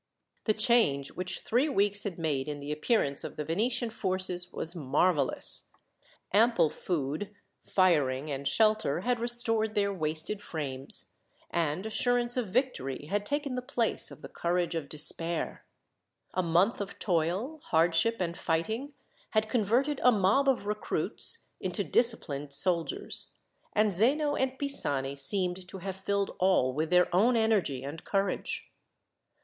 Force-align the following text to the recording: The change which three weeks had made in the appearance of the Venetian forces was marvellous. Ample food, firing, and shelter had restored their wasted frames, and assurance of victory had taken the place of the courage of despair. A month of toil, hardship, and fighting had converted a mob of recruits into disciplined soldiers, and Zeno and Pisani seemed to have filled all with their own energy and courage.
The 0.45 0.55
change 0.55 1.11
which 1.11 1.41
three 1.41 1.69
weeks 1.69 2.01
had 2.01 2.17
made 2.17 2.47
in 2.47 2.59
the 2.59 2.71
appearance 2.71 3.23
of 3.23 3.35
the 3.35 3.45
Venetian 3.45 3.91
forces 3.91 4.51
was 4.51 4.75
marvellous. 4.75 5.67
Ample 6.33 6.71
food, 6.71 7.35
firing, 7.61 8.31
and 8.31 8.47
shelter 8.47 9.01
had 9.01 9.19
restored 9.19 9.75
their 9.75 9.93
wasted 9.93 10.41
frames, 10.41 11.11
and 11.51 11.85
assurance 11.85 12.35
of 12.35 12.47
victory 12.47 13.05
had 13.11 13.27
taken 13.27 13.53
the 13.53 13.61
place 13.61 14.09
of 14.09 14.23
the 14.23 14.27
courage 14.27 14.73
of 14.73 14.89
despair. 14.89 15.67
A 16.33 16.41
month 16.41 16.81
of 16.81 16.97
toil, 16.97 17.59
hardship, 17.65 18.19
and 18.19 18.35
fighting 18.35 18.93
had 19.35 19.49
converted 19.49 20.01
a 20.03 20.11
mob 20.11 20.49
of 20.49 20.65
recruits 20.65 21.45
into 21.59 21.83
disciplined 21.83 22.53
soldiers, 22.53 23.35
and 23.73 23.93
Zeno 23.93 24.35
and 24.35 24.57
Pisani 24.57 25.15
seemed 25.15 25.67
to 25.67 25.77
have 25.77 25.95
filled 25.95 26.35
all 26.39 26.73
with 26.73 26.89
their 26.89 27.07
own 27.15 27.35
energy 27.35 27.83
and 27.83 28.03
courage. 28.03 28.67